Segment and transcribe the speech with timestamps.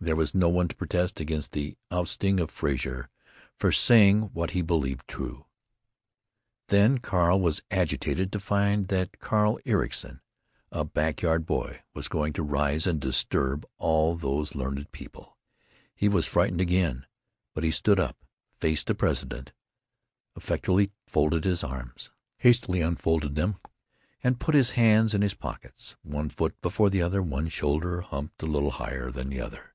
[0.00, 3.10] There was no one to protest against the ousting of Frazer
[3.58, 5.46] for saying what he believed true.
[6.68, 10.20] Then Carl was agitated to find that Carl Ericson,
[10.70, 15.36] a back yard boy, was going to rise and disturb all these learned people.
[15.96, 17.04] He was frightened again.
[17.52, 18.16] But he stood up,
[18.60, 19.52] faced the president,
[20.36, 23.56] affectedly folded his arms, hastily unfolded them
[24.22, 28.40] and put his hands in his pockets, one foot before the other, one shoulder humped
[28.40, 29.74] a little higher than the other.